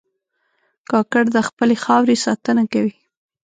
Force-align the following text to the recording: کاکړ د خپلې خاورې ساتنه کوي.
کاکړ 0.89 1.23
د 1.35 1.37
خپلې 1.47 1.75
خاورې 1.83 2.15
ساتنه 2.25 2.63
کوي. 2.73 2.95